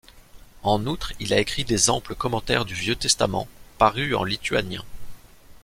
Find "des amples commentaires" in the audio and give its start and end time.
1.63-2.65